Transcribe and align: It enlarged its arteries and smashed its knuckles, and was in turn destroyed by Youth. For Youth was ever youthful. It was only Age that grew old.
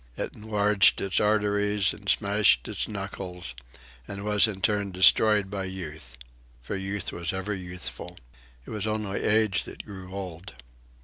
It 0.17 0.33
enlarged 0.33 0.99
its 0.99 1.19
arteries 1.19 1.93
and 1.93 2.09
smashed 2.09 2.67
its 2.67 2.87
knuckles, 2.87 3.53
and 4.07 4.25
was 4.25 4.47
in 4.47 4.59
turn 4.59 4.91
destroyed 4.91 5.51
by 5.51 5.65
Youth. 5.65 6.17
For 6.59 6.75
Youth 6.75 7.11
was 7.11 7.31
ever 7.31 7.53
youthful. 7.53 8.17
It 8.65 8.71
was 8.71 8.87
only 8.87 9.19
Age 9.21 9.63
that 9.65 9.85
grew 9.85 10.11
old. 10.11 10.55